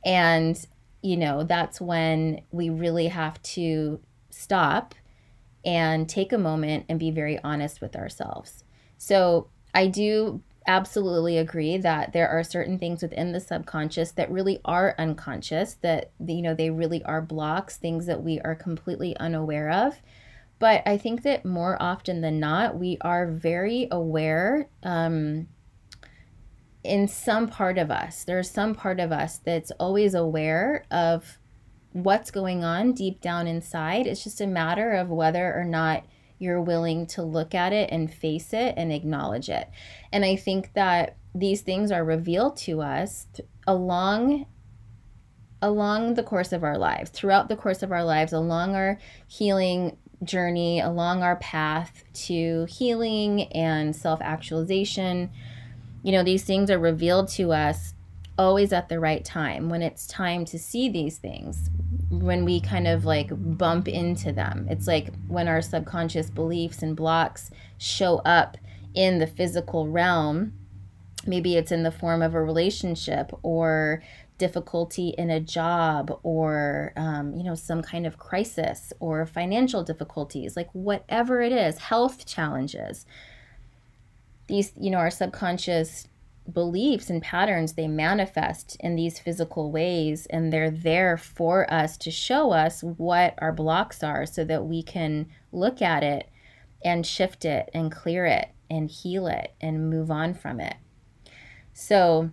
And, 0.04 0.62
you 1.02 1.16
know, 1.16 1.44
that's 1.44 1.80
when 1.80 2.42
we 2.50 2.70
really 2.70 3.08
have 3.08 3.40
to 3.42 4.00
stop 4.30 4.94
and 5.64 6.08
take 6.08 6.32
a 6.32 6.38
moment 6.38 6.86
and 6.88 6.98
be 6.98 7.10
very 7.10 7.38
honest 7.44 7.80
with 7.80 7.94
ourselves. 7.96 8.64
So, 8.98 9.48
I 9.72 9.86
do 9.86 10.42
absolutely 10.70 11.36
agree 11.36 11.76
that 11.78 12.12
there 12.12 12.28
are 12.28 12.44
certain 12.44 12.78
things 12.78 13.02
within 13.02 13.32
the 13.32 13.40
subconscious 13.40 14.12
that 14.12 14.30
really 14.30 14.60
are 14.64 14.94
unconscious 14.98 15.74
that 15.82 16.12
you 16.24 16.40
know 16.40 16.54
they 16.54 16.70
really 16.70 17.02
are 17.04 17.20
blocks 17.20 17.76
things 17.76 18.06
that 18.06 18.22
we 18.22 18.40
are 18.40 18.54
completely 18.54 19.16
unaware 19.18 19.70
of. 19.70 20.00
But 20.60 20.82
i 20.86 20.96
think 20.96 21.22
that 21.22 21.44
more 21.44 21.76
often 21.80 22.20
than 22.20 22.38
not 22.38 22.78
we 22.78 22.98
are 23.00 23.26
very 23.26 23.88
aware 23.90 24.68
um, 24.82 25.48
in 26.82 27.08
some 27.08 27.48
part 27.48 27.76
of 27.78 27.90
us. 27.90 28.24
There's 28.24 28.50
some 28.50 28.74
part 28.74 29.00
of 29.00 29.12
us 29.12 29.38
that's 29.38 29.70
always 29.72 30.14
aware 30.14 30.84
of 30.90 31.38
what's 31.92 32.30
going 32.30 32.62
on 32.64 32.92
deep 32.92 33.20
down 33.20 33.46
inside. 33.46 34.06
It's 34.06 34.24
just 34.24 34.40
a 34.40 34.46
matter 34.46 34.92
of 34.92 35.08
whether 35.08 35.52
or 35.52 35.64
not 35.64 36.04
you're 36.40 36.60
willing 36.60 37.06
to 37.06 37.22
look 37.22 37.54
at 37.54 37.72
it 37.72 37.90
and 37.92 38.12
face 38.12 38.52
it 38.52 38.74
and 38.76 38.90
acknowledge 38.90 39.48
it. 39.48 39.68
And 40.10 40.24
I 40.24 40.34
think 40.34 40.72
that 40.72 41.16
these 41.34 41.60
things 41.60 41.92
are 41.92 42.02
revealed 42.02 42.56
to 42.56 42.80
us 42.80 43.28
along 43.68 44.46
along 45.62 46.14
the 46.14 46.22
course 46.22 46.52
of 46.52 46.64
our 46.64 46.78
lives, 46.78 47.10
throughout 47.10 47.48
the 47.48 47.56
course 47.56 47.82
of 47.82 47.92
our 47.92 48.02
lives, 48.02 48.32
along 48.32 48.74
our 48.74 48.98
healing 49.28 49.94
journey, 50.24 50.80
along 50.80 51.22
our 51.22 51.36
path 51.36 52.02
to 52.14 52.64
healing 52.64 53.42
and 53.52 53.94
self-actualization. 53.94 55.30
You 56.02 56.12
know, 56.12 56.22
these 56.22 56.44
things 56.44 56.70
are 56.70 56.78
revealed 56.78 57.28
to 57.32 57.52
us 57.52 57.92
always 58.40 58.72
at 58.72 58.88
the 58.88 58.98
right 58.98 59.22
time 59.22 59.68
when 59.68 59.82
it's 59.82 60.06
time 60.06 60.46
to 60.46 60.58
see 60.58 60.88
these 60.88 61.18
things 61.18 61.68
when 62.08 62.42
we 62.42 62.58
kind 62.58 62.88
of 62.88 63.04
like 63.04 63.28
bump 63.30 63.86
into 63.86 64.32
them. 64.32 64.66
It's 64.70 64.86
like 64.86 65.12
when 65.28 65.46
our 65.46 65.60
subconscious 65.60 66.30
beliefs 66.30 66.82
and 66.82 66.96
blocks 66.96 67.50
show 67.76 68.16
up 68.24 68.56
in 68.94 69.18
the 69.18 69.26
physical 69.26 69.88
realm. 69.88 70.54
Maybe 71.26 71.58
it's 71.58 71.70
in 71.70 71.82
the 71.82 71.92
form 71.92 72.22
of 72.22 72.34
a 72.34 72.42
relationship 72.42 73.30
or 73.42 74.02
difficulty 74.38 75.10
in 75.18 75.28
a 75.28 75.38
job 75.38 76.18
or 76.22 76.94
um, 76.96 77.34
you 77.34 77.44
know 77.44 77.54
some 77.54 77.82
kind 77.82 78.06
of 78.06 78.16
crisis 78.16 78.90
or 78.98 79.26
financial 79.26 79.84
difficulties 79.84 80.56
like 80.56 80.70
whatever 80.72 81.42
it 81.42 81.52
is 81.52 81.76
health 81.76 82.24
challenges 82.24 83.04
these 84.46 84.72
you 84.80 84.90
know 84.90 84.96
our 84.96 85.10
subconscious 85.10 86.08
beliefs 86.52 87.10
and 87.10 87.22
patterns 87.22 87.72
they 87.72 87.88
manifest 87.88 88.76
in 88.80 88.96
these 88.96 89.18
physical 89.18 89.70
ways 89.70 90.26
and 90.26 90.52
they're 90.52 90.70
there 90.70 91.16
for 91.16 91.72
us 91.72 91.96
to 91.96 92.10
show 92.10 92.52
us 92.52 92.82
what 92.82 93.34
our 93.38 93.52
blocks 93.52 94.02
are 94.02 94.26
so 94.26 94.44
that 94.44 94.64
we 94.64 94.82
can 94.82 95.26
look 95.52 95.80
at 95.82 96.02
it 96.02 96.28
and 96.84 97.06
shift 97.06 97.44
it 97.44 97.68
and 97.74 97.92
clear 97.92 98.26
it 98.26 98.48
and 98.70 98.90
heal 98.90 99.26
it 99.26 99.54
and 99.60 99.90
move 99.90 100.10
on 100.10 100.32
from 100.32 100.60
it. 100.60 100.76
So 101.72 102.30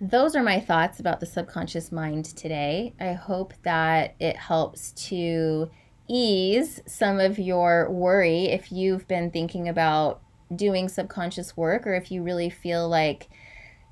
those 0.00 0.34
are 0.34 0.42
my 0.42 0.60
thoughts 0.60 0.98
about 0.98 1.20
the 1.20 1.26
subconscious 1.26 1.92
mind 1.92 2.24
today. 2.24 2.94
I 2.98 3.12
hope 3.12 3.54
that 3.62 4.14
it 4.18 4.36
helps 4.36 4.92
to 5.08 5.70
ease 6.08 6.80
some 6.86 7.20
of 7.20 7.38
your 7.38 7.90
worry 7.90 8.46
if 8.46 8.72
you've 8.72 9.06
been 9.06 9.30
thinking 9.30 9.68
about 9.68 10.22
doing 10.54 10.88
subconscious 10.88 11.56
work 11.56 11.86
or 11.86 11.94
if 11.94 12.10
you 12.10 12.22
really 12.22 12.50
feel 12.50 12.88
like 12.88 13.28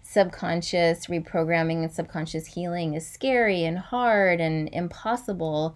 subconscious 0.02 1.06
reprogramming 1.06 1.82
and 1.82 1.92
subconscious 1.92 2.46
healing 2.46 2.94
is 2.94 3.06
scary 3.06 3.64
and 3.64 3.78
hard 3.78 4.40
and 4.40 4.68
impossible. 4.72 5.74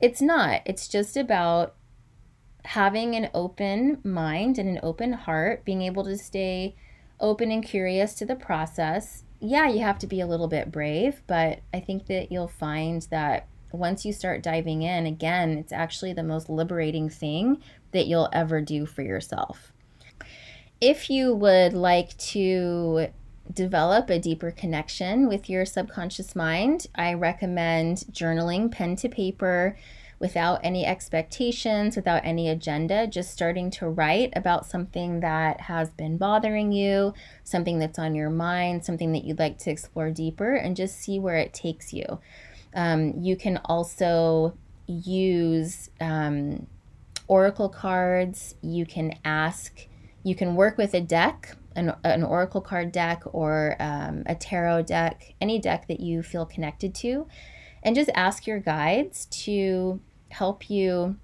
It's 0.00 0.20
not. 0.20 0.60
It's 0.66 0.86
just 0.86 1.16
about 1.16 1.74
having 2.66 3.14
an 3.14 3.30
open 3.32 3.98
mind 4.04 4.58
and 4.58 4.68
an 4.68 4.80
open 4.82 5.14
heart, 5.14 5.64
being 5.64 5.80
able 5.82 6.04
to 6.04 6.18
stay 6.18 6.76
open 7.18 7.50
and 7.50 7.64
curious 7.64 8.14
to 8.14 8.26
the 8.26 8.36
process. 8.36 9.24
Yeah, 9.40 9.68
you 9.68 9.80
have 9.80 9.98
to 10.00 10.06
be 10.06 10.20
a 10.20 10.26
little 10.26 10.48
bit 10.48 10.70
brave, 10.70 11.22
but 11.26 11.60
I 11.72 11.80
think 11.80 12.06
that 12.06 12.30
you'll 12.30 12.48
find 12.48 13.00
that 13.10 13.46
once 13.72 14.04
you 14.04 14.12
start 14.12 14.42
diving 14.42 14.82
in, 14.82 15.06
again, 15.06 15.56
it's 15.56 15.72
actually 15.72 16.12
the 16.12 16.22
most 16.22 16.50
liberating 16.50 17.08
thing 17.08 17.62
that 17.92 18.06
you'll 18.06 18.28
ever 18.32 18.60
do 18.60 18.84
for 18.84 19.02
yourself. 19.02 19.72
If 20.80 21.10
you 21.10 21.34
would 21.34 21.74
like 21.74 22.16
to 22.16 23.08
develop 23.52 24.08
a 24.08 24.18
deeper 24.18 24.50
connection 24.50 25.28
with 25.28 25.50
your 25.50 25.66
subconscious 25.66 26.34
mind, 26.34 26.86
I 26.94 27.12
recommend 27.12 27.98
journaling 28.10 28.70
pen 28.72 28.96
to 28.96 29.08
paper 29.10 29.76
without 30.18 30.58
any 30.62 30.86
expectations, 30.86 31.96
without 31.96 32.24
any 32.24 32.48
agenda, 32.48 33.06
just 33.06 33.30
starting 33.30 33.70
to 33.72 33.90
write 33.90 34.32
about 34.34 34.64
something 34.64 35.20
that 35.20 35.62
has 35.62 35.90
been 35.90 36.16
bothering 36.16 36.72
you, 36.72 37.12
something 37.44 37.78
that's 37.78 37.98
on 37.98 38.14
your 38.14 38.30
mind, 38.30 38.82
something 38.82 39.12
that 39.12 39.24
you'd 39.24 39.38
like 39.38 39.58
to 39.58 39.70
explore 39.70 40.10
deeper, 40.10 40.54
and 40.54 40.76
just 40.76 40.98
see 40.98 41.18
where 41.18 41.36
it 41.36 41.52
takes 41.52 41.92
you. 41.92 42.20
Um, 42.74 43.20
you 43.20 43.36
can 43.36 43.60
also 43.66 44.56
use 44.86 45.90
um, 46.00 46.66
oracle 47.28 47.68
cards, 47.68 48.54
you 48.62 48.86
can 48.86 49.14
ask, 49.26 49.86
you 50.22 50.34
can 50.34 50.54
work 50.54 50.76
with 50.78 50.94
a 50.94 51.00
deck 51.00 51.56
an, 51.76 51.94
an 52.04 52.22
oracle 52.22 52.60
card 52.60 52.92
deck 52.92 53.22
or 53.32 53.76
um, 53.78 54.22
a 54.26 54.34
tarot 54.34 54.82
deck, 54.82 55.34
any 55.40 55.58
deck 55.58 55.88
that 55.88 56.00
you 56.00 56.22
feel 56.22 56.46
connected 56.46 56.94
to, 56.96 57.26
and 57.82 57.94
just 57.94 58.10
ask 58.14 58.46
your 58.46 58.58
guides 58.58 59.26
to 59.26 60.00
help 60.30 60.68
you, 60.68 61.16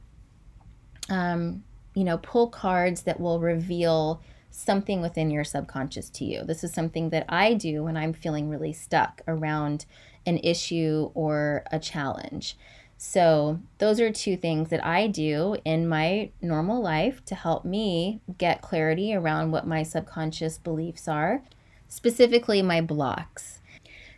um, 1.10 1.62
you 1.94 2.04
know, 2.04 2.18
pull 2.18 2.48
cards 2.48 3.02
that 3.02 3.20
will 3.20 3.40
reveal 3.40 4.22
something 4.50 5.02
within 5.02 5.30
your 5.30 5.44
subconscious 5.44 6.08
to 6.08 6.24
you. 6.24 6.42
This 6.44 6.64
is 6.64 6.72
something 6.72 7.10
that 7.10 7.26
I 7.28 7.54
do 7.54 7.84
when 7.84 7.96
I'm 7.96 8.12
feeling 8.12 8.48
really 8.48 8.72
stuck 8.72 9.20
around 9.28 9.84
an 10.24 10.38
issue 10.38 11.10
or 11.14 11.64
a 11.70 11.78
challenge. 11.78 12.56
So, 12.98 13.60
those 13.78 14.00
are 14.00 14.10
two 14.10 14.36
things 14.36 14.70
that 14.70 14.84
I 14.84 15.06
do 15.06 15.56
in 15.64 15.86
my 15.86 16.30
normal 16.40 16.82
life 16.82 17.22
to 17.26 17.34
help 17.34 17.64
me 17.64 18.20
get 18.38 18.62
clarity 18.62 19.14
around 19.14 19.50
what 19.50 19.66
my 19.66 19.82
subconscious 19.82 20.56
beliefs 20.56 21.06
are, 21.06 21.42
specifically 21.88 22.62
my 22.62 22.80
blocks. 22.80 23.60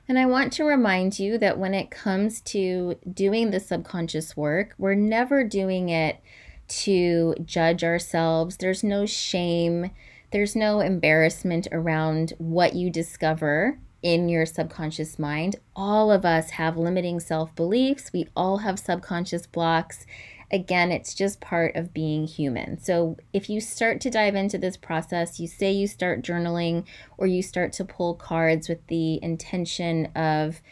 And 0.08 0.18
I 0.18 0.26
want 0.26 0.52
to 0.54 0.64
remind 0.64 1.18
you 1.18 1.38
that 1.38 1.58
when 1.58 1.75
it 1.75 1.90
comes 1.90 2.40
to 2.42 2.97
doing 3.12 3.50
the 3.50 3.61
subconscious 3.61 4.37
work, 4.37 4.75
we're 4.78 4.94
never 4.94 5.42
doing 5.44 5.88
it 5.88 6.20
to 6.68 7.35
judge 7.44 7.82
ourselves. 7.82 8.56
There's 8.56 8.85
no 8.85 9.06
shame, 9.06 9.90
there's 10.30 10.54
no 10.54 10.80
embarrassment 10.80 11.66
around 11.73 12.32
what 12.38 12.75
you 12.75 12.90
discover 12.90 13.78
in 14.02 14.28
your 14.28 14.47
subconscious 14.47 15.19
mind. 15.19 15.57
All 15.75 16.11
of 16.11 16.25
us 16.25 16.50
have 16.50 16.76
limiting 16.76 17.21
self 17.21 17.55
beliefs, 17.55 18.12
we 18.12 18.28
all 18.37 18.59
have 18.59 18.78
subconscious 18.78 19.47
blocks. 19.47 20.07
Again, 20.50 20.90
it's 20.90 21.12
just 21.12 21.43
part 21.43 21.76
of 21.76 21.93
being 21.93 22.26
human. 22.26 22.81
So, 22.81 23.19
if 23.35 23.50
you 23.50 23.61
start 23.61 24.00
to 24.02 24.11
dive 24.11 24.35
into 24.35 24.57
this 24.57 24.78
process, 24.78 25.38
you 25.38 25.47
say 25.47 25.73
you 25.73 25.87
start 25.87 26.23
journaling 26.23 26.84
or 27.19 27.26
you 27.26 27.43
start 27.43 27.73
to 27.75 27.84
pull 27.84 28.15
cards 28.15 28.69
with 28.69 28.87
the 28.87 29.23
intention 29.23 30.06
of 30.15 30.63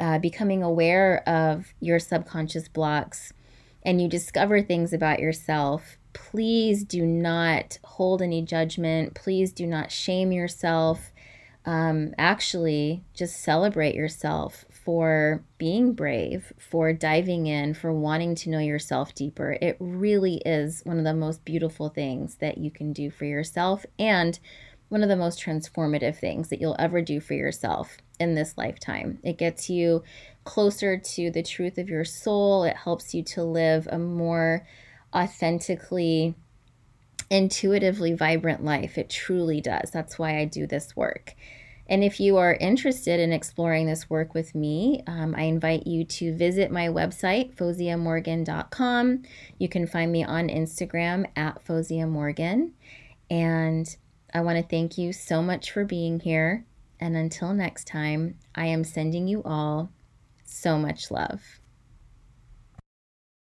uh, 0.00 0.18
becoming 0.18 0.62
aware 0.62 1.28
of 1.28 1.74
your 1.80 1.98
subconscious 1.98 2.68
blocks 2.68 3.32
and 3.82 4.00
you 4.00 4.08
discover 4.08 4.62
things 4.62 4.92
about 4.92 5.18
yourself, 5.18 5.98
please 6.12 6.84
do 6.84 7.04
not 7.04 7.78
hold 7.84 8.22
any 8.22 8.42
judgment. 8.42 9.14
Please 9.14 9.52
do 9.52 9.66
not 9.66 9.90
shame 9.90 10.32
yourself 10.32 11.12
um, 11.68 12.14
actually 12.16 13.04
just 13.12 13.42
celebrate 13.42 13.94
yourself 13.94 14.64
for 14.70 15.44
being 15.58 15.92
brave, 15.92 16.50
for 16.58 16.94
diving 16.94 17.46
in, 17.46 17.74
for 17.74 17.92
wanting 17.92 18.34
to 18.36 18.48
know 18.48 18.58
yourself 18.58 19.14
deeper. 19.14 19.58
It 19.60 19.76
really 19.78 20.40
is 20.46 20.80
one 20.84 20.96
of 20.96 21.04
the 21.04 21.12
most 21.12 21.44
beautiful 21.44 21.90
things 21.90 22.36
that 22.36 22.56
you 22.56 22.70
can 22.70 22.94
do 22.94 23.10
for 23.10 23.26
yourself 23.26 23.84
and 23.98 24.40
one 24.88 25.02
of 25.02 25.10
the 25.10 25.16
most 25.16 25.44
transformative 25.44 26.16
things 26.16 26.48
that 26.48 26.58
you'll 26.58 26.74
ever 26.78 27.02
do 27.02 27.20
for 27.20 27.34
yourself 27.34 27.98
in 28.18 28.34
this 28.34 28.56
lifetime. 28.56 29.18
It 29.22 29.36
gets 29.36 29.68
you 29.68 30.02
closer 30.44 30.96
to 30.96 31.30
the 31.30 31.42
truth 31.42 31.76
of 31.76 31.90
your 31.90 32.06
soul, 32.06 32.64
it 32.64 32.76
helps 32.76 33.12
you 33.12 33.22
to 33.24 33.44
live 33.44 33.86
a 33.92 33.98
more 33.98 34.66
authentically 35.14 36.34
intuitively 37.30 38.14
vibrant 38.14 38.64
life. 38.64 38.96
It 38.96 39.10
truly 39.10 39.60
does. 39.60 39.90
That's 39.90 40.18
why 40.18 40.38
I 40.38 40.46
do 40.46 40.66
this 40.66 40.96
work. 40.96 41.34
And 41.88 42.04
if 42.04 42.20
you 42.20 42.36
are 42.36 42.54
interested 42.54 43.18
in 43.18 43.32
exploring 43.32 43.86
this 43.86 44.10
work 44.10 44.34
with 44.34 44.54
me, 44.54 45.02
um, 45.06 45.34
I 45.36 45.42
invite 45.42 45.86
you 45.86 46.04
to 46.04 46.34
visit 46.34 46.70
my 46.70 46.88
website, 46.88 47.54
foziamorgan.com. 47.54 49.22
You 49.58 49.68
can 49.68 49.86
find 49.86 50.12
me 50.12 50.22
on 50.22 50.48
Instagram 50.48 51.26
at 51.34 51.64
foziamorgan. 51.64 52.72
And 53.30 53.96
I 54.34 54.42
want 54.42 54.58
to 54.58 54.68
thank 54.68 54.98
you 54.98 55.12
so 55.12 55.42
much 55.42 55.70
for 55.70 55.84
being 55.84 56.20
here. 56.20 56.64
And 57.00 57.16
until 57.16 57.54
next 57.54 57.86
time, 57.86 58.38
I 58.54 58.66
am 58.66 58.84
sending 58.84 59.26
you 59.26 59.42
all 59.44 59.90
so 60.44 60.78
much 60.78 61.10
love. 61.10 61.57